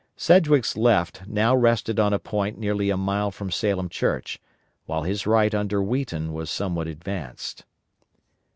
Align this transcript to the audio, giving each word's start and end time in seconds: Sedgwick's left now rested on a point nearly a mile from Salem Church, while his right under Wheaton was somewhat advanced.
Sedgwick's 0.15 0.75
left 0.75 1.27
now 1.27 1.55
rested 1.55 1.99
on 1.99 2.11
a 2.11 2.17
point 2.17 2.57
nearly 2.57 2.89
a 2.89 2.97
mile 2.97 3.29
from 3.29 3.51
Salem 3.51 3.87
Church, 3.87 4.39
while 4.87 5.03
his 5.03 5.27
right 5.27 5.53
under 5.53 5.79
Wheaton 5.79 6.33
was 6.33 6.49
somewhat 6.49 6.87
advanced. 6.87 7.65